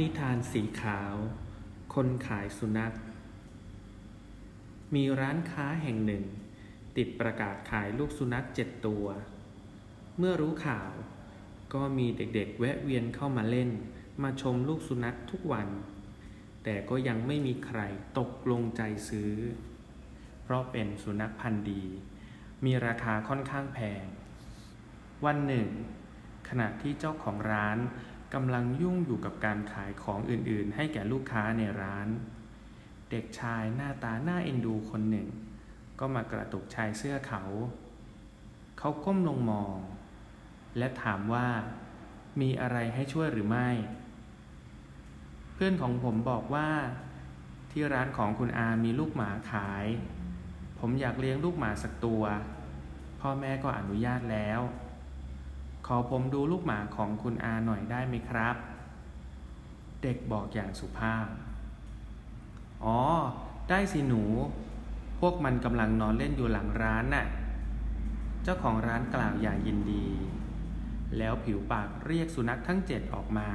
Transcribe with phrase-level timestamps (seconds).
[0.00, 1.14] นิทานสีขาว
[1.94, 2.94] คนขายสุนัข
[4.94, 6.24] มีร้านค้าแห่งหนึ่ง
[6.96, 9.06] ติดประกาศขายลูกสุนัขเจ็ดตัว
[10.18, 10.92] เมื่อรู้ข่าว
[11.74, 13.70] ก็มีเด็กๆ แวะเวียนเข้ามาเล่น
[14.22, 15.68] มาชมลูกสุนัขทุกวัน
[16.64, 17.80] แต่ก็ยังไม่มีใคร
[18.18, 19.32] ตกลงใจซื้อ
[20.42, 21.84] เพราะเป็นสุนัขพันธุ์ดี
[22.64, 24.04] มีราคาค่อนข้างแพง
[25.24, 25.68] วันหนึ่ง
[26.48, 27.78] ขณะที่เจ้าของร้าน
[28.34, 32.08] กำลังยุ่งอยู่กับการขายของอื่นๆ ให้แก่ลูกค้าในร้าน
[33.10, 35.28] เด็กชายหน้าตาหน้าเอ็นดูคนหนึ่ง
[36.00, 37.42] ก็มากระตุกชายเสื้อเขา
[38.78, 39.76] เขาก้มลงมอง
[40.78, 41.48] และถามว่า
[42.40, 43.68] มีอะไรให้ช่วยหรือไม่
[45.54, 46.68] เพื่อนของผมบอกว่า
[47.70, 49.86] ที่ร้านของคุณอามีลูกหมาขาย
[50.78, 52.22] ผมอยากเลี้ยงลูกหมาสักตัว
[53.20, 54.60] พ่อแม่ก็อนุญาตแล้ว
[55.90, 58.56] ขอผมดูลูกหมาของคุณอาหน่อยได้ไหมครับ
[60.02, 61.26] เด็กบอกอย่างสุภาพ
[62.84, 63.00] อ๋อ
[63.68, 64.22] ได้สิหนู
[65.20, 67.26] พวกมันกำลังนอนเล่นอยู่หลังร้านน่ะ
[68.42, 70.06] เจ้าของร้านกล่าวอย่างยินดี
[71.18, 73.48] แล้วผิวปากเรียกสุนัขทั้งเจ็ดออกมา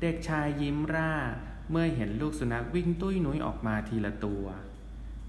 [0.00, 1.12] เด็กชายยิ้มร่า
[1.70, 4.44] เมื่อเห็นลูกสุนัขวิ่งตุ้ยนุ้ยออกมาทีละตัว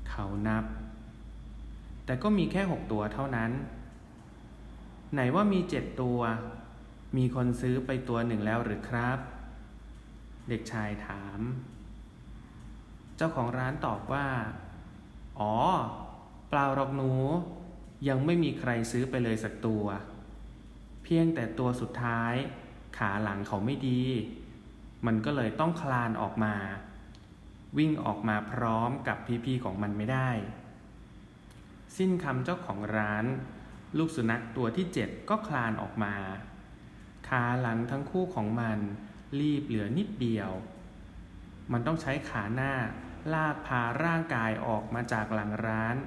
[0.09, 0.63] เขานับ
[2.05, 3.51] แต่ก็มีแค่หกตัวเท่านั้น
[5.13, 6.19] ไหนว่ามีเจ็ดตัว
[7.17, 9.19] มีคนซื้อไปตัวหนึ่งแล้วหรือครับ
[10.49, 11.39] เด็กชายถาม
[13.17, 14.27] เจ้าของร้านตอบว่า
[15.39, 15.55] อ๋อ
[16.49, 17.11] เปล่าหรอกหนู
[18.07, 19.85] ยังไม่มีใครซื้อไปเลยสักตัว
[21.03, 22.33] เพียงแต่ตัวสุดท้าย
[22.97, 24.03] ขาหลังเขาไม่ดี
[25.05, 26.55] มันก็เลยต้องคลานออกมา
[27.77, 30.29] วิ่งออกมาพร้อมกับพี่ๆของมันไม่ได้
[31.97, 33.25] สิ้นคำเจ้าของร้าน
[33.97, 36.15] ลูกสุนัขตัวที่เจ็ดก็คลานออกมา
[37.27, 38.79] ขาหลังทั้งคู่ของมัน
[39.39, 40.49] รีบเหลือนิดเดียว
[41.71, 42.73] มันต้องใช้ขาหน้า
[43.33, 45.97] ลากพาร่างกายออกมาจากหลังร้าน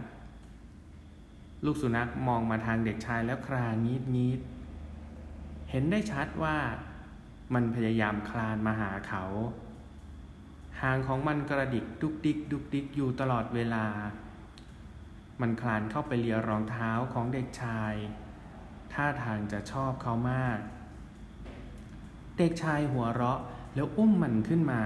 [1.65, 4.41] ลูกสุนัขมองมาทางเด็กชายแล้วคลางนิดนิด
[5.70, 6.56] เห็นได้ชัดว่า
[7.54, 9.25] มันพยายามคลานมาหาเขา
[10.81, 13.87] หางของมันกระดิกดุกดิกดุกดิกอยู่ตลอดเวลา
[15.42, 17.94] มันคลานเข้าไปเลียรองเท้าของเด็กชาย
[18.92, 20.58] ท่าทางจะชอบเขามาก
[22.38, 23.41] เด็กชายหัวเราะ
[23.75, 24.82] แล้วอุ้มมันขึ้นมา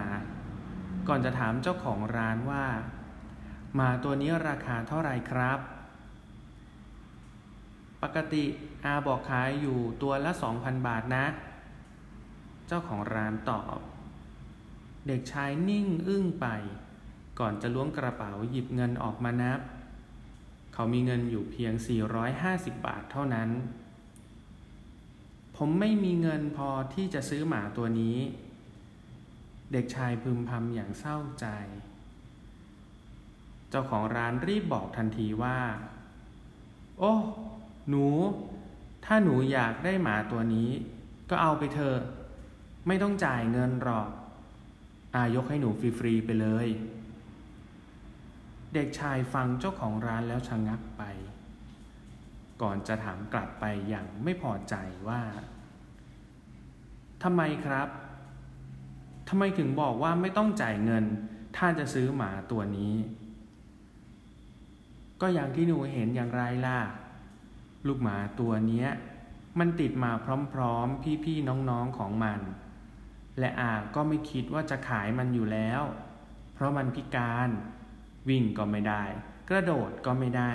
[1.08, 2.66] ก่อนจะถามเจ้าของร้านว่า
[3.74, 5.58] หมาตัวนี้ราคาเท่าไรครับ
[8.02, 8.44] ปกติ
[8.84, 11.26] อาบอกขายอยู่ตัวละสองพันบาทนะ
[12.66, 13.78] เจ้าของร้านตอบ
[15.06, 16.46] เด็กชายนิ่งอึ้งไป
[17.38, 19.60] ก่อนจะล้วงกระเป๋าหยิบเงินออกมานับ
[20.78, 21.74] เขามีเงินอยู่เพียง
[22.30, 23.50] 450 บาทเท่านั้น
[25.56, 28.16] ผมไม่มีเงินพอที่จะซื้อหมาตัวนี้
[29.72, 31.46] เด็กชายพึมพำอย่างเศร้าใจ
[33.70, 35.58] เจ้าของร้านรีบบอกทันทีว่า
[36.98, 37.14] โอ้
[37.88, 38.06] หนู
[39.04, 40.70] ถ้าหนูอยากได้หมาตัวนี้
[41.30, 41.98] ก็เอาไปเถอะ
[42.86, 44.08] ไม่ต้องจ่ายเงินหรอก
[45.14, 46.66] อายกให้หนูฟรีๆไปเลย
[48.74, 51.02] เด็กชายฟังเจ้าของร้านแล้วชะงักไป
[52.62, 54.74] ก่อนจะถามกลับไปอย่างไม่พอใจ
[55.08, 55.22] ว่า
[57.22, 57.88] ทำไมครับ
[59.28, 61.04] ทำไมถึงบอกว่าไม่ต้องจ่ายเงิน
[61.56, 62.94] ถ้าจะซื้อหมาตัวนี้
[65.20, 66.78] ก็อย่างที่หนูเห็นอย่างไรล่ะ
[67.86, 68.88] ลูกหมาตัวเนี้ย
[69.58, 70.12] มันติดมา
[70.54, 72.40] พร้อมๆ พี่ๆ น้องๆ ของมัน
[73.38, 75.82] และอาก็ไม่คิดว่าจะขายมันอยู่แล้ว
[76.54, 77.48] เพราะมันพิการ
[78.28, 79.02] วิ่งก็ไม่ได้
[79.48, 80.52] กระโดดก็ไม่ได้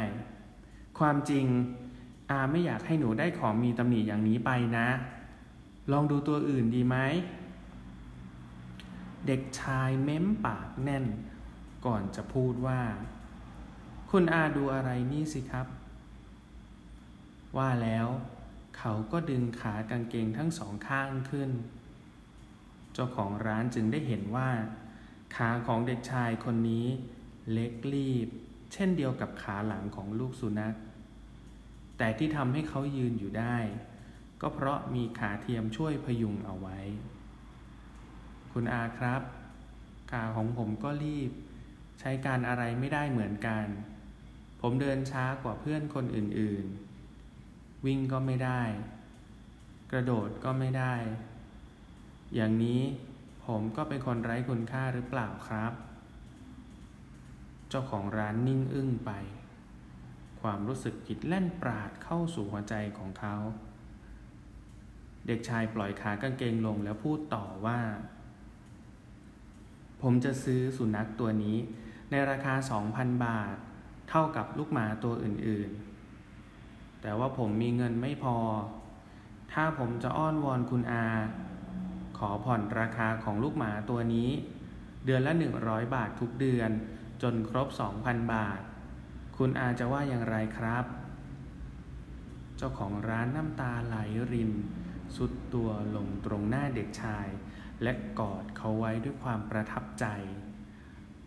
[0.99, 1.45] ความจริง
[2.29, 4.87] อาไม่อยากให้หนูได้ของมีตำหนิอย่างนี้ไปนะ
[5.91, 6.97] ลองดูตัวอื่นดีไหม
[9.27, 11.05] เด็กชายเม้มปากแน่น
[11.85, 12.81] ก่อนจะพูดว่า
[14.09, 15.67] คุณอาดูอะไรนี่สิครับ
[17.57, 18.07] ว่าแล้ว
[18.77, 21.51] เขาก็ดึงขากางเกงทั้งสองข้างขึ้น
[22.93, 24.49] เจ้าของร้านจึงได้เห็นว่า
[25.35, 26.87] ขาของเด็กชายคนนี้
[27.51, 28.27] เล็กรีบ
[28.73, 30.75] เช่นเดียวกับขาหลังของลูกสุนัข
[31.97, 33.57] แต่ที่ทำให้เขายืนอยู่ได้
[34.41, 36.79] ก็เพราะมีขาเทียมช่วยพยุงเอาไว้
[38.51, 39.21] คุณอาครับ
[40.11, 41.31] ขาของผมก็รีบ
[41.99, 43.65] ใช้การอะไรไม่ได้เหมือนกัน
[44.61, 48.61] ผมเดินช้ากว่าเพื่อนคนอื่นๆ วิ่งก็ไม่ได้
[49.91, 50.95] กระโดดก็ไม่ได้
[52.35, 52.81] อย่างนี้
[53.45, 55.73] ผมก็เป็นคนไร้คุณค่าหรือเปล่าครับ
[57.71, 59.11] เจ้าของร้านนิ่งอึ้งไป
[60.41, 63.35] ความรู้สึกผิดแล่นปราดเข้าสู่หัวใจของเขา
[65.27, 67.79] เด็กชายปล่อยขากางเกงลงแล้วพูดต่อว่า
[70.01, 71.57] ผมจะซื้อสุนัขตัวนี้
[72.11, 72.53] ในราคา
[72.89, 73.55] 2,000 บาท
[74.09, 78.37] เท่ากับลูกหมาตัวอื่นๆ แต่ว่าผมมีเงินไม่พอ
[79.53, 81.07] ถ้าผมจะอ้อนวอนคุณอา
[82.17, 84.29] ขอผ่อนราคาของลูกหมาตัวนี้
[85.05, 85.33] เดือนละ
[85.63, 86.71] 100 บาททุกเดือน
[87.21, 87.67] จนครบ
[87.99, 88.61] 2,000 บาท
[89.37, 90.85] คุณอาจะว่าอย่างไรครับ
[92.57, 93.97] เจ้าของร้านน้ำตาไหล
[94.33, 94.51] ริน
[95.15, 97.27] สุดตัวลงตรงหน้าเด็กชาย
[97.83, 100.05] และกอดเขาไว้ด้วยความประทับใจ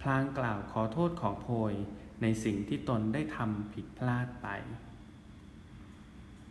[0.01, 1.75] พลางกล่าวขอโทษขอโพย
[2.23, 4.49] ในสิ่งที่ตนได้ทำผิดพลาดไป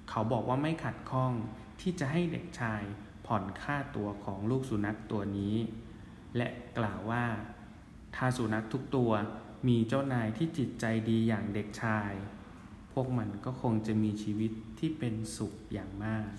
[0.10, 1.34] เขาบอกว่าไม่ขัดข้อง
[1.82, 2.84] ที่จะให้เด็กชาย
[3.26, 5.56] ผ่อนค่าตัวของลูกสุนัขตัวนี้
[6.38, 6.48] และ
[6.78, 7.26] กล่าวว่า
[8.16, 9.12] ถ้าสุนัขทุกตัว
[9.68, 12.12] มีเจ้านายที่จิตใจดีอย่างเด็กชาย
[12.94, 16.30] พวกมันก็คงจะมีชีวิตที่เป็นสุขอย่างมาก